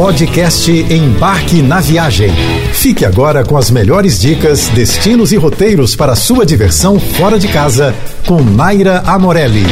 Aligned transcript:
Podcast 0.00 0.70
Embarque 0.70 1.60
na 1.60 1.78
Viagem. 1.78 2.30
Fique 2.72 3.04
agora 3.04 3.44
com 3.44 3.54
as 3.54 3.70
melhores 3.70 4.18
dicas, 4.18 4.68
destinos 4.68 5.30
e 5.30 5.36
roteiros 5.36 5.94
para 5.94 6.16
sua 6.16 6.46
diversão 6.46 6.98
fora 6.98 7.38
de 7.38 7.46
casa 7.48 7.94
com 8.26 8.40
Naira 8.42 9.00
Amorelli. 9.00 9.62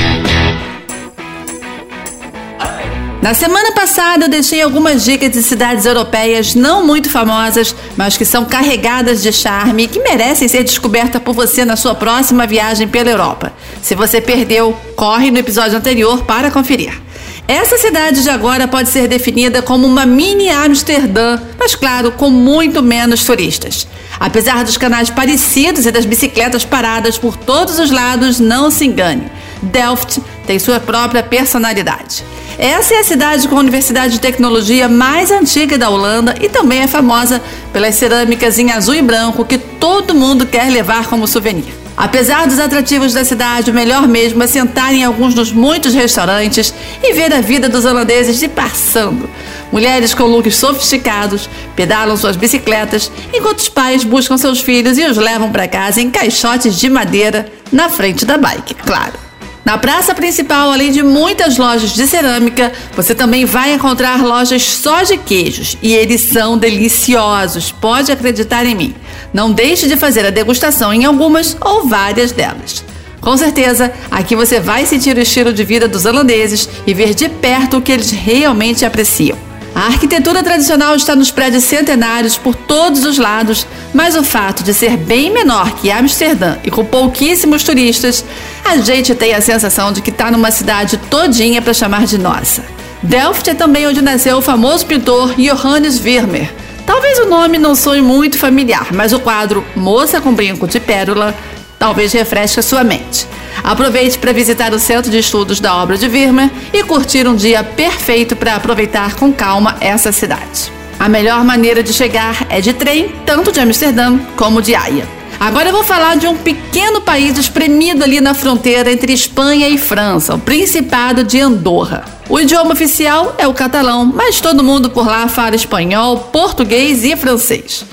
Na 3.23 3.33
semana 3.33 3.73
passada 3.73 4.27
eu 4.27 4.29
deixei 4.29 4.61
algumas 4.61 5.03
dicas 5.03 5.31
de 5.31 5.43
cidades 5.43 5.87
europeias 5.87 6.55
não 6.55 6.87
muito 6.87 7.09
famosas, 7.09 7.75
mas 7.97 8.19
que 8.19 8.27
são 8.27 8.45
carregadas 8.45 9.23
de 9.23 9.33
charme 9.33 9.85
e 9.85 9.89
que 9.89 9.99
merecem 10.01 10.47
ser 10.47 10.63
descobertas 10.63 11.23
por 11.23 11.35
você 11.35 11.65
na 11.65 11.75
sua 11.75 11.95
próxima 11.95 12.47
viagem 12.47 12.87
pela 12.87 13.09
Europa. 13.09 13.51
Se 13.81 13.95
você 13.95 14.21
perdeu, 14.21 14.77
corre 14.95 15.31
no 15.31 15.39
episódio 15.39 15.79
anterior 15.79 16.23
para 16.25 16.51
conferir. 16.51 17.08
Essa 17.49 17.79
cidade 17.79 18.23
de 18.23 18.29
agora 18.29 18.69
pode 18.69 18.91
ser 18.91 19.09
definida 19.09 19.63
como 19.63 19.87
uma 19.87 20.05
mini 20.05 20.51
Amsterdã, 20.51 21.41
mas 21.59 21.75
claro, 21.75 22.13
com 22.13 22.29
muito 22.29 22.83
menos 22.83 23.25
turistas. 23.25 23.89
Apesar 24.21 24.63
dos 24.65 24.77
canais 24.77 25.09
parecidos 25.09 25.87
e 25.87 25.91
das 25.91 26.05
bicicletas 26.05 26.63
paradas 26.67 27.17
por 27.17 27.39
todos 27.39 27.79
os 27.79 27.91
lados, 27.91 28.39
não 28.39 28.71
se 28.71 28.85
engane. 28.85 29.33
Delft 29.63 30.21
tem 30.47 30.59
sua 30.59 30.79
própria 30.79 31.23
personalidade. 31.23 32.23
Essa 32.59 32.97
é 32.97 32.99
a 32.99 33.05
cidade 33.05 33.49
com 33.49 33.57
a 33.57 33.61
Universidade 33.61 34.13
de 34.13 34.21
Tecnologia 34.21 34.87
mais 34.87 35.31
antiga 35.31 35.79
da 35.79 35.89
Holanda 35.89 36.35
e 36.43 36.51
também 36.51 36.81
é 36.81 36.87
famosa 36.87 37.41
pelas 37.73 37.95
cerâmicas 37.95 38.59
em 38.59 38.73
azul 38.73 38.95
e 38.95 39.01
branco 39.01 39.47
que 39.47 39.57
todo 39.57 40.15
mundo 40.15 40.45
quer 40.45 40.71
levar 40.71 41.07
como 41.07 41.27
souvenir. 41.27 41.78
Apesar 41.99 42.47
dos 42.47 42.61
atrativos 42.61 43.13
da 43.13 43.25
cidade, 43.25 43.73
o 43.73 43.75
melhor 43.75 44.07
mesmo 44.07 44.41
é 44.41 44.47
sentar 44.47 44.95
em 44.95 45.03
alguns 45.03 45.35
dos 45.35 45.51
muitos 45.51 45.95
restaurantes 45.95 46.73
e 47.03 47.13
ver 47.13 47.35
a 47.35 47.41
vida 47.41 47.69
dos 47.69 47.85
holandeses 47.85 48.39
de 48.39 48.47
passando. 48.47 49.29
Mulheres 49.73 50.15
com 50.15 50.23
looks 50.23 50.55
sofisticados 50.55 51.51
pedalam 51.75 52.17
suas 52.17 52.37
bicicletas, 52.37 53.11
enquanto 53.35 53.59
os 53.59 53.69
pais 53.69 54.05
buscam 54.05 54.39
seus 54.39 54.61
filhos 54.61 54.97
e 54.97 55.05
os 55.07 55.17
levam 55.17 55.51
para 55.51 55.67
casa 55.67 56.01
em 56.01 56.09
caixotes 56.09 56.79
de 56.79 56.89
madeira 56.89 57.51
na 57.73 57.89
frente 57.89 58.25
da 58.25 58.39
bike, 58.39 58.75
claro. 58.75 59.28
Na 59.69 59.77
praça 59.77 60.15
principal, 60.15 60.73
além 60.73 60.91
de 60.91 61.03
muitas 61.03 61.59
lojas 61.59 61.91
de 61.91 62.07
cerâmica, 62.07 62.73
você 62.97 63.15
também 63.15 63.45
vai 63.45 63.75
encontrar 63.75 64.25
lojas 64.25 64.63
só 64.63 65.03
de 65.03 65.19
queijos 65.19 65.77
e 65.83 65.93
eles 65.93 66.23
são 66.23 66.57
deliciosos, 66.57 67.71
pode 67.71 68.11
acreditar 68.11 68.65
em 68.65 68.75
mim. 68.75 68.95
Não 69.31 69.53
deixe 69.53 69.87
de 69.87 69.95
fazer 69.95 70.25
a 70.25 70.31
degustação 70.31 70.91
em 70.91 71.05
algumas 71.05 71.55
ou 71.61 71.87
várias 71.87 72.33
delas. 72.33 72.83
Com 73.21 73.37
certeza, 73.37 73.93
aqui 74.11 74.35
você 74.35 74.59
vai 74.59 74.87
sentir 74.87 75.15
o 75.15 75.21
estilo 75.21 75.53
de 75.53 75.65
vida 75.65 75.87
dos 75.87 76.07
holandeses 76.07 76.67
e 76.87 76.95
ver 76.95 77.13
de 77.13 77.29
perto 77.29 77.77
o 77.77 77.83
que 77.83 77.93
eles 77.93 78.11
realmente 78.11 78.87
apreciam. 78.87 79.48
A 79.79 79.87
arquitetura 79.87 80.43
tradicional 80.43 80.97
está 80.97 81.15
nos 81.15 81.31
prédios 81.31 81.63
centenários 81.63 82.37
por 82.37 82.53
todos 82.53 83.05
os 83.05 83.17
lados, 83.17 83.65
mas 83.95 84.17
o 84.17 84.25
fato 84.25 84.65
de 84.65 84.75
ser 84.75 84.97
bem 84.97 85.31
menor 85.33 85.77
que 85.77 85.89
Amsterdã 85.89 86.57
e 86.65 86.71
com 86.71 86.85
pouquíssimos 86.85 87.63
turistas, 87.63 88.25
a 88.65 88.79
gente 88.79 89.15
tem 89.15 89.35
a 89.35 89.41
sensação 89.41 89.93
de 89.93 90.03
que 90.03 90.11
está 90.11 90.33
numa 90.33 90.51
cidade 90.51 90.97
todinha 91.09 91.63
para 91.63 91.73
chamar 91.73 92.07
de 92.07 92.19
nossa. 92.19 92.65
Delft 93.05 93.49
é 93.49 93.55
também 93.55 93.87
onde 93.87 94.03
nasceu 94.03 94.39
o 94.39 94.43
famoso 94.43 94.85
pintor 94.85 95.37
Johannes 95.37 95.97
Vermeer. 95.97 96.53
Talvez 96.85 97.21
o 97.21 97.27
nome 97.27 97.57
não 97.57 97.77
soe 97.77 98.03
muito 98.03 98.37
familiar, 98.37 98.89
mas 98.93 99.13
o 99.13 99.21
quadro 99.21 99.65
Moça 99.77 100.21
com 100.21 100.35
Brinco 100.35 100.67
de 100.67 100.81
Pérola 100.81 101.33
talvez 101.79 102.13
refresque 102.13 102.61
a 102.61 102.63
sua 102.63 102.83
mente. 102.83 103.27
Aproveite 103.63 104.19
para 104.19 104.33
visitar 104.33 104.73
o 104.73 104.79
centro 104.79 105.11
de 105.11 105.19
estudos 105.19 105.61
da 105.61 105.77
obra 105.77 105.97
de 105.97 106.09
Vermeer 106.09 106.51
e 106.73 106.83
curtir 106.85 107.27
um 107.27 107.35
dia 107.35 107.63
perfeito 107.63 108.37
para 108.37 108.55
aproveitar 108.55 109.15
com 109.15 109.33
calma 109.33 109.77
essa 109.81 110.13
cidade. 110.13 110.73
A 110.99 111.09
melhor 111.09 111.45
maneira 111.45 111.83
de 111.83 111.93
chegar 111.93 112.47
é 112.49 112.61
de 112.61 112.73
trem, 112.73 113.15
tanto 113.25 113.53
de 113.53 113.61
Amsterdã 113.61 114.19
como 114.37 114.61
de 114.61 114.75
Haia. 114.75 115.07
Agora 115.39 115.69
eu 115.69 115.73
vou 115.73 115.85
falar 115.85 116.17
de 116.17 116.27
um 116.27 116.37
pequeno 116.37 117.01
país 117.01 117.39
espremido 117.39 118.03
ali 118.03 118.21
na 118.21 118.35
fronteira 118.35 118.91
entre 118.91 119.13
Espanha 119.13 119.69
e 119.69 119.79
França, 119.79 120.35
o 120.35 120.39
Principado 120.39 121.23
de 121.23 121.39
Andorra. 121.41 122.05
O 122.29 122.41
idioma 122.41 122.73
oficial 122.73 123.37
é 123.39 123.47
o 123.47 123.55
catalão, 123.55 124.05
mas 124.05 124.41
todo 124.41 124.65
mundo 124.65 124.91
por 124.91 125.07
lá 125.07 125.29
fala 125.29 125.55
espanhol, 125.55 126.19
português 126.33 127.05
e 127.05 127.15
francês. 127.17 127.87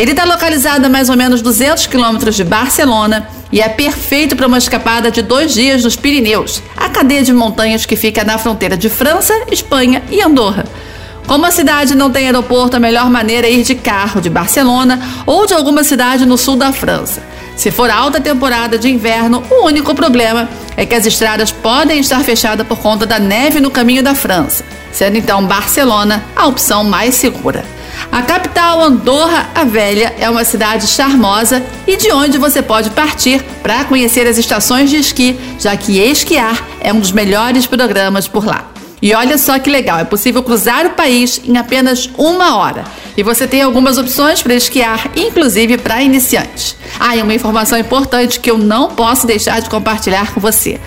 Ele 0.00 0.12
está 0.12 0.24
localizado 0.24 0.86
a 0.86 0.88
mais 0.88 1.10
ou 1.10 1.16
menos 1.16 1.42
200 1.42 1.86
quilômetros 1.86 2.34
de 2.34 2.42
Barcelona 2.42 3.28
e 3.52 3.60
é 3.60 3.68
perfeito 3.68 4.34
para 4.34 4.46
uma 4.46 4.56
escapada 4.56 5.10
de 5.10 5.20
dois 5.20 5.52
dias 5.52 5.84
nos 5.84 5.94
Pirineus, 5.94 6.62
a 6.74 6.88
cadeia 6.88 7.22
de 7.22 7.34
montanhas 7.34 7.84
que 7.84 7.96
fica 7.96 8.24
na 8.24 8.38
fronteira 8.38 8.78
de 8.78 8.88
França, 8.88 9.34
Espanha 9.52 10.02
e 10.10 10.22
Andorra. 10.22 10.64
Como 11.26 11.44
a 11.44 11.50
cidade 11.50 11.94
não 11.94 12.10
tem 12.10 12.24
aeroporto, 12.24 12.78
a 12.78 12.80
melhor 12.80 13.10
maneira 13.10 13.46
é 13.46 13.52
ir 13.52 13.62
de 13.62 13.74
carro 13.74 14.22
de 14.22 14.30
Barcelona 14.30 14.98
ou 15.26 15.44
de 15.44 15.52
alguma 15.52 15.84
cidade 15.84 16.24
no 16.24 16.38
sul 16.38 16.56
da 16.56 16.72
França. 16.72 17.22
Se 17.54 17.70
for 17.70 17.90
alta 17.90 18.18
temporada 18.18 18.78
de 18.78 18.88
inverno, 18.88 19.44
o 19.50 19.66
único 19.66 19.94
problema 19.94 20.48
é 20.78 20.86
que 20.86 20.94
as 20.94 21.04
estradas 21.04 21.52
podem 21.52 22.00
estar 22.00 22.24
fechadas 22.24 22.66
por 22.66 22.78
conta 22.78 23.04
da 23.04 23.18
neve 23.18 23.60
no 23.60 23.70
caminho 23.70 24.02
da 24.02 24.14
França, 24.14 24.64
sendo 24.90 25.18
então 25.18 25.44
Barcelona 25.44 26.24
a 26.34 26.46
opção 26.46 26.84
mais 26.84 27.16
segura. 27.16 27.79
A 28.12 28.22
capital, 28.22 28.82
Andorra 28.82 29.48
a 29.54 29.62
Velha, 29.62 30.12
é 30.18 30.28
uma 30.28 30.42
cidade 30.42 30.88
charmosa 30.88 31.62
e 31.86 31.96
de 31.96 32.10
onde 32.10 32.38
você 32.38 32.60
pode 32.60 32.90
partir 32.90 33.40
para 33.62 33.84
conhecer 33.84 34.26
as 34.26 34.36
estações 34.36 34.90
de 34.90 34.96
esqui, 34.96 35.38
já 35.60 35.76
que 35.76 36.00
esquiar 36.00 36.66
é 36.80 36.92
um 36.92 36.98
dos 36.98 37.12
melhores 37.12 37.66
programas 37.66 38.26
por 38.26 38.44
lá. 38.44 38.68
E 39.00 39.14
olha 39.14 39.38
só 39.38 39.58
que 39.60 39.70
legal, 39.70 40.00
é 40.00 40.04
possível 40.04 40.42
cruzar 40.42 40.86
o 40.86 40.90
país 40.90 41.40
em 41.44 41.56
apenas 41.56 42.10
uma 42.18 42.56
hora. 42.56 42.84
E 43.16 43.22
você 43.22 43.46
tem 43.46 43.62
algumas 43.62 43.96
opções 43.96 44.42
para 44.42 44.54
esquiar, 44.54 45.08
inclusive 45.14 45.78
para 45.78 46.02
iniciantes. 46.02 46.76
Ah, 46.98 47.16
e 47.16 47.22
uma 47.22 47.32
informação 47.32 47.78
importante 47.78 48.40
que 48.40 48.50
eu 48.50 48.58
não 48.58 48.90
posso 48.90 49.24
deixar 49.24 49.60
de 49.60 49.70
compartilhar 49.70 50.34
com 50.34 50.40
você. 50.40 50.80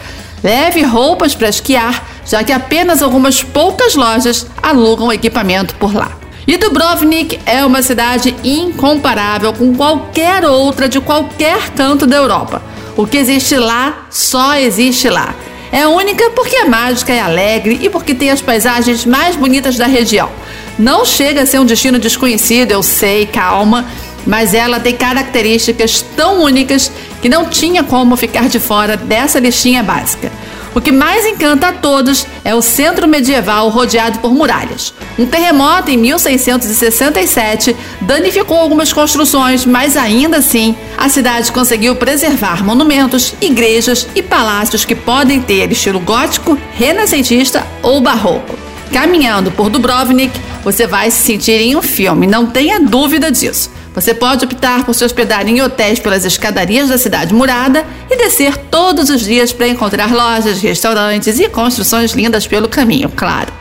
Leve 0.43 0.83
roupas 0.83 1.33
para 1.33 1.47
esquiar, 1.47 2.05
já 2.25 2.43
que 2.43 2.51
apenas 2.51 3.01
algumas 3.01 3.41
poucas 3.41 3.95
lojas 3.95 4.45
alugam 4.61 5.11
equipamento 5.11 5.73
por 5.75 5.95
lá. 5.95 6.22
E 6.45 6.57
Dubrovnik 6.57 7.39
é 7.45 7.65
uma 7.65 7.81
cidade 7.81 8.35
incomparável 8.43 9.53
com 9.53 9.73
qualquer 9.73 10.45
outra 10.45 10.89
de 10.89 10.99
qualquer 10.99 11.69
canto 11.69 12.05
da 12.05 12.17
Europa. 12.17 12.61
O 12.97 13.07
que 13.07 13.17
existe 13.17 13.55
lá 13.55 14.07
só 14.09 14.55
existe 14.55 15.09
lá. 15.09 15.33
É 15.71 15.87
única 15.87 16.29
porque 16.31 16.55
é 16.55 16.65
mágica, 16.65 17.13
é 17.13 17.19
alegre 17.19 17.79
e 17.81 17.89
porque 17.89 18.13
tem 18.13 18.29
as 18.29 18.41
paisagens 18.41 19.05
mais 19.05 19.35
bonitas 19.35 19.77
da 19.77 19.87
região. 19.87 20.29
Não 20.77 21.05
chega 21.05 21.41
a 21.41 21.45
ser 21.45 21.59
um 21.59 21.65
destino 21.65 21.97
desconhecido, 21.97 22.71
eu 22.71 22.83
sei, 22.83 23.25
calma, 23.25 23.85
mas 24.27 24.53
ela 24.53 24.79
tem 24.79 24.95
características 24.95 26.05
tão 26.15 26.43
únicas 26.43 26.91
que 27.21 27.29
não 27.29 27.47
tinha 27.47 27.83
como 27.83 28.15
ficar 28.17 28.49
de 28.49 28.59
fora 28.59 28.97
dessa 28.97 29.39
listinha 29.39 29.81
básica. 29.81 30.31
O 30.75 30.81
que 30.81 30.91
mais 30.91 31.23
encanta 31.25 31.67
a 31.67 31.73
todos 31.73 32.25
é 32.43 32.55
o 32.55 32.61
centro 32.61 33.07
medieval 33.07 33.69
rodeado 33.69 34.17
por 34.19 34.33
muralhas. 34.33 34.91
Um 35.19 35.25
terremoto 35.25 35.91
em 35.91 35.97
1667 35.97 37.75
danificou 38.01 38.57
algumas 38.57 38.91
construções, 38.91 39.67
mas 39.67 39.95
ainda 39.95 40.37
assim 40.37 40.75
a 40.97 41.07
cidade 41.09 41.51
conseguiu 41.51 41.95
preservar 41.95 42.63
monumentos, 42.63 43.35
igrejas 43.39 44.07
e 44.15 44.23
palácios 44.23 44.83
que 44.83 44.95
podem 44.95 45.39
ter 45.41 45.71
estilo 45.71 45.99
gótico, 45.99 46.57
renascentista 46.73 47.65
ou 47.83 48.01
barroco. 48.01 48.57
Caminhando 48.91 49.51
por 49.51 49.69
Dubrovnik, 49.69 50.39
você 50.63 50.87
vai 50.87 51.11
se 51.11 51.21
sentir 51.21 51.59
em 51.61 51.75
um 51.75 51.81
filme, 51.83 52.25
não 52.25 52.47
tenha 52.47 52.79
dúvida 52.79 53.31
disso. 53.31 53.69
Você 53.93 54.13
pode 54.13 54.45
optar 54.45 54.85
por 54.85 54.95
se 54.95 55.05
hospedar 55.05 55.47
em 55.47 55.61
hotéis 55.61 55.99
pelas 55.99 56.25
escadarias 56.25 56.89
da 56.89 56.97
cidade 56.97 57.33
murada 57.33 57.85
e 58.09 58.17
descer 58.17 58.57
todos 58.57 59.09
os 59.09 59.21
dias 59.21 59.53
para 59.53 59.67
encontrar 59.67 60.11
lojas, 60.11 60.61
restaurantes 60.61 61.39
e 61.39 61.47
construções 61.47 62.13
lindas 62.13 62.47
pelo 62.47 62.67
caminho, 62.67 63.09
claro. 63.09 63.53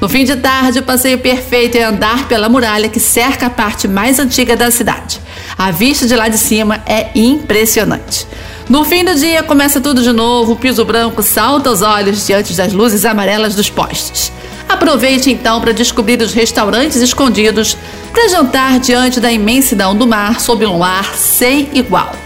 No 0.00 0.08
fim 0.08 0.24
de 0.24 0.36
tarde, 0.36 0.78
o 0.78 0.82
passeio 0.82 1.18
perfeito 1.18 1.76
é 1.76 1.82
andar 1.82 2.28
pela 2.28 2.48
muralha 2.48 2.88
que 2.88 3.00
cerca 3.00 3.46
a 3.46 3.50
parte 3.50 3.88
mais 3.88 4.18
antiga 4.18 4.56
da 4.56 4.70
cidade. 4.70 5.20
A 5.58 5.70
vista 5.70 6.06
de 6.06 6.14
lá 6.14 6.28
de 6.28 6.38
cima 6.38 6.82
é 6.86 7.10
impressionante. 7.14 8.26
No 8.68 8.84
fim 8.84 9.04
do 9.04 9.14
dia, 9.14 9.42
começa 9.42 9.80
tudo 9.80 10.02
de 10.02 10.12
novo, 10.12 10.52
o 10.52 10.56
piso 10.56 10.84
branco 10.84 11.22
salta 11.22 11.68
aos 11.68 11.82
olhos 11.82 12.26
diante 12.26 12.54
das 12.54 12.72
luzes 12.72 13.04
amarelas 13.04 13.54
dos 13.54 13.68
postes. 13.68 14.32
Aproveite 14.72 15.30
então 15.30 15.60
para 15.60 15.72
descobrir 15.72 16.20
os 16.22 16.32
restaurantes 16.32 16.96
escondidos 16.96 17.76
para 18.10 18.28
jantar 18.28 18.80
diante 18.80 19.20
da 19.20 19.30
imensidão 19.30 19.94
do 19.94 20.06
mar 20.06 20.40
sob 20.40 20.64
um 20.64 20.82
ar 20.82 21.14
sem 21.14 21.68
igual. 21.74 22.16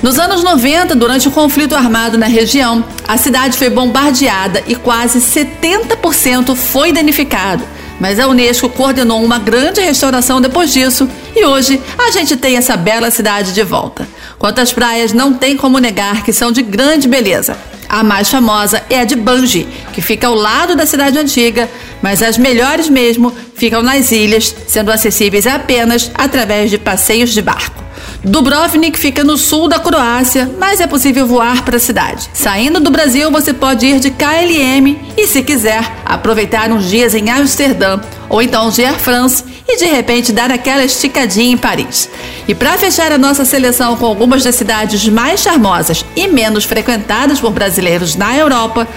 Nos 0.00 0.16
anos 0.16 0.44
90, 0.44 0.94
durante 0.94 1.26
o 1.26 1.32
conflito 1.32 1.74
armado 1.74 2.16
na 2.16 2.26
região, 2.26 2.84
a 3.06 3.16
cidade 3.16 3.58
foi 3.58 3.68
bombardeada 3.68 4.62
e 4.68 4.76
quase 4.76 5.18
70% 5.18 6.54
foi 6.54 6.92
danificado. 6.92 7.64
Mas 7.98 8.20
a 8.20 8.28
Unesco 8.28 8.68
coordenou 8.68 9.20
uma 9.20 9.40
grande 9.40 9.80
restauração 9.80 10.40
depois 10.40 10.72
disso 10.72 11.10
e 11.34 11.44
hoje 11.44 11.82
a 11.98 12.12
gente 12.12 12.36
tem 12.36 12.56
essa 12.56 12.76
bela 12.76 13.10
cidade 13.10 13.52
de 13.52 13.64
volta. 13.64 14.06
Quanto 14.38 14.60
às 14.60 14.72
praias, 14.72 15.12
não 15.12 15.34
tem 15.34 15.56
como 15.56 15.80
negar 15.80 16.22
que 16.22 16.32
são 16.32 16.52
de 16.52 16.62
grande 16.62 17.08
beleza. 17.08 17.56
A 17.88 18.02
mais 18.02 18.30
famosa 18.30 18.82
é 18.90 19.00
a 19.00 19.04
de 19.04 19.16
Bangi, 19.16 19.66
que 19.92 20.02
fica 20.02 20.26
ao 20.26 20.34
lado 20.34 20.76
da 20.76 20.84
cidade 20.84 21.18
antiga, 21.18 21.68
mas 22.02 22.22
as 22.22 22.36
melhores 22.36 22.88
mesmo 22.88 23.32
ficam 23.54 23.82
nas 23.82 24.12
ilhas, 24.12 24.54
sendo 24.66 24.92
acessíveis 24.92 25.46
apenas 25.46 26.10
através 26.14 26.70
de 26.70 26.78
passeios 26.78 27.30
de 27.30 27.40
barco. 27.40 27.82
Dubrovnik 28.22 28.98
fica 28.98 29.22
no 29.22 29.38
sul 29.38 29.68
da 29.68 29.78
Croácia, 29.78 30.50
mas 30.58 30.80
é 30.80 30.86
possível 30.86 31.26
voar 31.26 31.64
para 31.64 31.76
a 31.76 31.80
cidade. 31.80 32.28
Saindo 32.34 32.80
do 32.80 32.90
Brasil, 32.90 33.30
você 33.30 33.54
pode 33.54 33.86
ir 33.86 34.00
de 34.00 34.10
KLM 34.10 34.98
e, 35.16 35.26
se 35.26 35.42
quiser, 35.42 35.90
aproveitar 36.04 36.70
uns 36.70 36.88
dias 36.90 37.14
em 37.14 37.30
Amsterdã 37.30 38.00
ou 38.28 38.42
então 38.42 38.70
de 38.70 38.84
Air 38.84 38.98
France 38.98 39.44
e 39.68 39.76
de 39.76 39.84
repente 39.84 40.32
dar 40.32 40.50
aquela 40.50 40.82
esticadinha 40.82 41.52
em 41.52 41.58
Paris. 41.58 42.08
E 42.48 42.54
para 42.54 42.78
fechar 42.78 43.12
a 43.12 43.18
nossa 43.18 43.44
seleção 43.44 43.96
com 43.96 44.06
algumas 44.06 44.42
das 44.42 44.54
cidades 44.54 45.06
mais 45.08 45.40
charmosas 45.40 46.04
e 46.16 46.26
menos 46.26 46.64
frequentadas 46.64 47.38
por 47.38 47.50
brasileiros 47.50 48.16
na 48.16 48.34
Europa, 48.34 48.88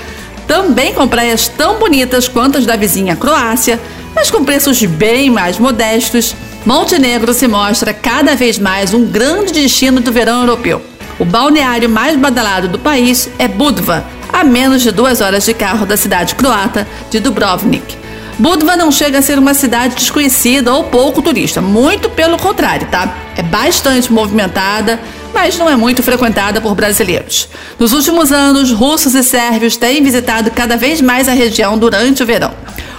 também 0.48 0.94
com 0.94 1.08
praias 1.08 1.50
tão 1.50 1.78
bonitas 1.78 2.30
quanto 2.30 2.58
as 2.58 2.66
da 2.66 2.78
vizinha 2.78 3.18
Croácia, 3.18 3.80
mas 4.16 4.32
com 4.32 4.46
preços 4.46 4.84
bem 4.86 5.30
mais 5.30 5.60
modestos, 5.60 6.34
Montenegro 6.66 7.34
se 7.34 7.48
mostra 7.48 7.94
cada 7.94 8.36
vez 8.36 8.58
mais 8.58 8.94
um 8.94 9.06
grande 9.06 9.52
destino 9.52 10.00
do 10.00 10.12
verão 10.12 10.42
europeu. 10.42 10.82
O 11.20 11.26
balneário 11.26 11.90
mais 11.90 12.18
badalado 12.18 12.68
do 12.68 12.80
país 12.80 13.30
é 13.38 13.48
Budva, 13.48 14.06
a 14.32 14.44
menos 14.44 14.82
de 14.82 14.92
duas 14.92 15.22
horas 15.22 15.44
de 15.44 15.54
carro 15.54 15.86
da 15.86 15.98
cidade 15.98 16.36
croata 16.36 16.88
de 17.10 17.20
Dubrovnik. 17.20 18.00
Budva 18.42 18.76
não 18.76 18.92
chega 18.92 19.20
a 19.20 19.22
ser 19.22 19.38
uma 19.38 19.54
cidade 19.54 19.94
desconhecida 19.94 20.74
ou 20.74 20.86
pouco 20.86 21.22
turista, 21.22 21.62
muito 21.62 22.10
pelo 22.10 22.40
contrário, 22.40 22.88
tá? 22.88 23.16
É 23.38 23.44
bastante 23.44 24.12
movimentada, 24.12 25.00
mas 25.32 25.60
não 25.60 25.70
é 25.70 25.76
muito 25.76 26.02
frequentada 26.02 26.60
por 26.60 26.74
brasileiros. 26.74 27.48
Nos 27.78 27.94
últimos 27.94 28.32
anos, 28.32 28.72
russos 28.72 29.14
e 29.14 29.22
sérvios 29.22 29.78
têm 29.78 30.02
visitado 30.02 30.50
cada 30.50 30.76
vez 30.76 31.02
mais 31.02 31.30
a 31.30 31.34
região 31.34 31.78
durante 31.78 32.24
o 32.24 32.26
verão. 32.26 32.52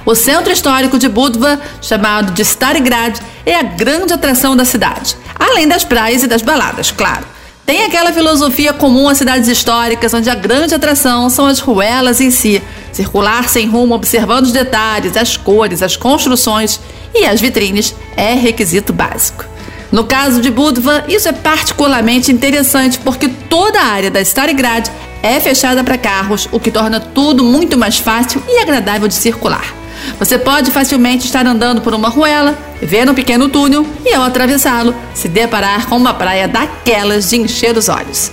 O 0.07 0.15
centro 0.15 0.53
histórico 0.53 0.97
de 0.97 1.09
Budva, 1.09 1.61
chamado 1.81 2.31
de 2.31 2.43
Starigrad, 2.43 3.19
é 3.45 3.57
a 3.57 3.65
grande 3.65 4.13
atração 4.13 4.55
da 4.57 4.65
cidade, 4.65 5.17
além 5.35 5.67
das 5.67 5.83
praias 5.83 6.23
e 6.23 6.29
das 6.29 6.43
baladas, 6.43 6.93
claro. 6.93 7.27
Tem 7.65 7.85
aquela 7.85 8.13
filosofia 8.13 8.73
comum 8.73 9.09
às 9.09 9.19
cidades 9.19 9.49
históricas, 9.49 10.13
onde 10.13 10.29
a 10.29 10.35
grande 10.35 10.75
atração 10.75 11.31
são 11.31 11.47
as 11.47 11.61
ruelas 11.61 12.21
em 12.21 12.31
si, 12.31 12.61
circular 12.93 13.49
sem 13.49 13.69
rumo, 13.69 13.95
observando 13.95 14.47
os 14.47 14.53
detalhes, 14.53 15.17
as 15.17 15.37
cores, 15.37 15.83
as 15.83 15.97
construções 15.97 16.81
e 17.15 17.25
as 17.25 17.41
vitrines 17.41 17.95
é 18.17 18.35
requisito 18.35 18.93
básico. 18.93 19.45
No 19.93 20.05
caso 20.05 20.41
de 20.41 20.51
Budva, 20.51 21.05
isso 21.07 21.29
é 21.29 21.33
particularmente 21.33 22.33
interessante 22.33 22.99
porque 22.99 23.29
toda 23.29 23.79
a 23.79 23.87
área 23.87 24.11
da 24.11 24.21
Starigrad 24.23 24.89
é 25.23 25.39
fechada 25.39 25.85
para 25.85 25.99
carros, 25.99 26.49
o 26.51 26.59
que 26.59 26.71
torna 26.71 26.99
tudo 26.99 27.45
muito 27.45 27.79
mais 27.79 27.99
fácil 27.99 28.43
e 28.49 28.59
agradável 28.59 29.07
de 29.07 29.15
circular. 29.15 29.82
Você 30.19 30.39
pode 30.39 30.71
facilmente 30.71 31.27
estar 31.27 31.47
andando 31.47 31.81
por 31.81 31.95
uma 31.95 32.09
ruela, 32.09 32.57
ver 32.81 33.09
um 33.09 33.15
pequeno 33.15 33.49
túnel 33.49 33.87
e, 34.05 34.15
ao 34.15 34.23
atravessá-lo, 34.23 34.95
se 35.15 35.29
deparar 35.29 35.87
com 35.87 35.97
uma 35.97 36.15
praia 36.15 36.49
daquelas 36.49 37.31
de 37.31 37.37
encher 37.37 37.77
os 37.77 37.89
olhos. 37.89 38.31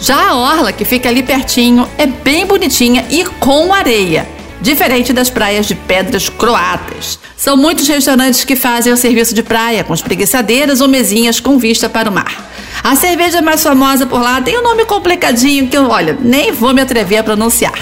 Já 0.00 0.30
a 0.30 0.36
orla, 0.36 0.72
que 0.72 0.84
fica 0.84 1.08
ali 1.08 1.22
pertinho, 1.22 1.88
é 1.98 2.06
bem 2.06 2.46
bonitinha 2.46 3.04
e 3.10 3.24
com 3.38 3.72
areia, 3.72 4.26
diferente 4.60 5.12
das 5.12 5.28
praias 5.28 5.66
de 5.66 5.74
pedras 5.74 6.28
croatas. 6.28 7.18
São 7.36 7.56
muitos 7.56 7.86
restaurantes 7.86 8.44
que 8.44 8.56
fazem 8.56 8.92
o 8.92 8.96
serviço 8.96 9.34
de 9.34 9.42
praia, 9.42 9.84
com 9.84 9.92
espreguiçadeiras 9.92 10.80
ou 10.80 10.88
mesinhas 10.88 11.38
com 11.38 11.58
vista 11.58 11.88
para 11.88 12.08
o 12.08 12.12
mar. 12.12 12.50
A 12.82 12.96
cerveja 12.96 13.42
mais 13.42 13.62
famosa 13.62 14.06
por 14.06 14.22
lá 14.22 14.40
tem 14.40 14.58
um 14.58 14.62
nome 14.62 14.86
complicadinho 14.86 15.68
que 15.68 15.76
eu, 15.76 15.88
olha, 15.88 16.16
nem 16.18 16.50
vou 16.50 16.72
me 16.72 16.80
atrever 16.80 17.18
a 17.18 17.22
pronunciar. 17.22 17.78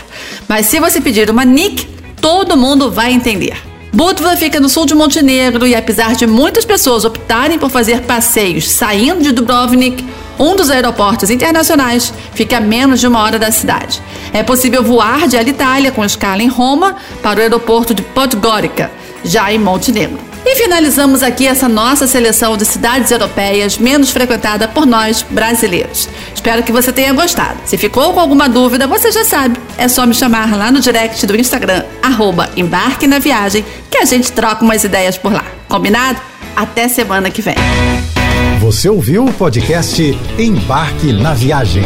Mas 0.49 0.67
se 0.67 0.81
você 0.81 1.01
pedir 1.01 1.31
uma 1.31 1.45
Nick, 1.45 1.87
todo 2.21 2.57
mundo 2.57 2.91
vai 2.91 3.13
entender. 3.13 3.57
Budva 3.93 4.37
fica 4.37 4.61
no 4.61 4.69
sul 4.69 4.85
de 4.85 4.95
Montenegro 4.95 5.67
e 5.67 5.75
apesar 5.75 6.15
de 6.15 6.27
muitas 6.27 6.65
pessoas 6.65 7.05
optarem 7.05 7.59
por 7.59 7.71
fazer 7.71 8.03
passeios 8.03 8.69
saindo 8.69 9.23
de 9.23 9.33
Dubrovnik, 9.33 10.05
um 10.39 10.55
dos 10.55 10.71
aeroportos 10.71 11.31
internacionais 11.31 12.13
fica 12.33 12.59
a 12.59 12.61
menos 12.61 13.01
de 13.01 13.07
uma 13.07 13.23
hora 13.23 13.39
da 13.39 13.51
cidade. 13.51 14.01
É 14.33 14.43
possível 14.43 14.85
voar 14.85 15.27
de 15.27 15.37
Alitalia 15.37 15.91
com 15.91 16.05
escala 16.05 16.43
em 16.43 16.49
Roma 16.49 16.97
para 17.23 17.41
o 17.41 17.43
aeroporto 17.43 17.93
de 17.93 18.03
Podgorica, 18.03 18.91
já 19.25 19.53
em 19.53 19.59
Montenegro. 19.59 20.21
E 20.45 20.57
finalizamos 20.57 21.23
aqui 21.23 21.47
essa 21.47 21.69
nossa 21.69 22.07
seleção 22.07 22.57
de 22.57 22.65
cidades 22.65 23.11
europeias 23.11 23.77
menos 23.79 24.11
frequentada 24.11 24.69
por 24.69 24.87
nós 24.87 25.25
brasileiros. 25.29 26.09
Espero 26.35 26.63
que 26.63 26.73
você 26.73 26.93
tenha 26.93 27.13
gostado. 27.13 27.59
Se 27.65 27.77
ficou 27.77 28.13
com 28.13 28.21
alguma 28.21 28.49
dúvida, 28.49 28.87
você 28.87 29.11
já 29.13 29.25
sabe. 29.25 29.59
É 29.77 29.89
só 29.89 30.07
me 30.07 30.15
chamar 30.15 30.57
lá 30.57 30.71
no 30.71 30.81
direct 30.81 31.27
do 31.27 31.37
Instagram, 31.37 31.85
arroba 32.03 32.49
Embarque 32.57 33.07
na 33.07 33.19
Viagem, 33.19 33.65
que 33.91 33.99
a 33.99 34.05
gente 34.05 34.33
troca 34.33 34.65
umas 34.65 34.85
ideias 34.85 35.19
por 35.19 35.33
lá. 35.33 35.45
Combinado? 35.69 36.21
Até 36.57 36.89
semana 36.89 37.31
que 37.31 37.43
vem. 37.43 37.57
Você 38.61 38.89
ouviu 38.89 39.25
o 39.25 39.33
podcast 39.33 40.03
Embarque 40.39 41.13
na 41.13 41.35
Viagem. 41.35 41.85